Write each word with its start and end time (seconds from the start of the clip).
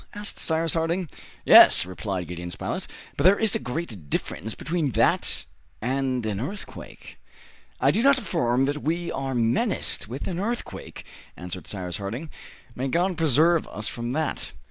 asked 0.15 0.39
Cyrus 0.39 0.73
Harding. 0.73 1.07
"Yes," 1.45 1.85
replied 1.85 2.25
Gideon 2.27 2.49
Spilett, 2.49 2.87
"but 3.15 3.23
there 3.23 3.37
is 3.37 3.53
a 3.53 3.59
great 3.59 4.09
difference 4.09 4.55
between 4.55 4.93
that 4.93 5.45
and 5.79 6.25
an 6.25 6.41
earthquake." 6.41 7.19
"I 7.79 7.91
do 7.91 8.01
not 8.01 8.17
affirm 8.17 8.65
that 8.65 8.81
we 8.81 9.11
are 9.11 9.35
menaced 9.35 10.07
with 10.07 10.27
an 10.27 10.39
earthquake," 10.39 11.05
answered 11.37 11.67
Cyrus 11.67 11.97
Harding, 11.97 12.31
"may 12.73 12.87
God 12.87 13.15
preserve 13.15 13.67
us 13.67 13.87
from 13.87 14.09
that! 14.13 14.53